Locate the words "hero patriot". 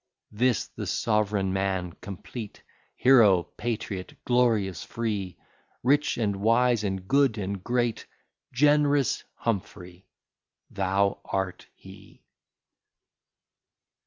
2.95-4.15